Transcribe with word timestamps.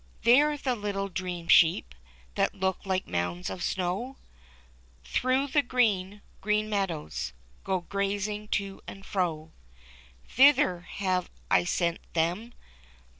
There 0.23 0.57
the 0.57 0.73
little 0.75 1.09
Dream 1.09 1.47
Sheep, 1.47 1.93
That 2.33 2.55
look 2.55 2.87
like 2.87 3.05
mounds 3.07 3.51
of 3.51 3.61
snow, 3.61 4.17
Tlirough 5.05 5.51
the 5.53 5.61
green, 5.61 6.23
green 6.41 6.71
meadows 6.71 7.33
Go 7.63 7.81
grazing 7.81 8.47
to 8.47 8.81
and 8.87 9.05
fro. 9.05 9.51
Thither 10.27 10.79
have 10.79 11.29
I 11.51 11.65
sent 11.65 11.99
them. 12.13 12.55